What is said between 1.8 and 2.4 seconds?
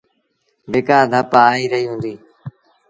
هُݩديٚ۔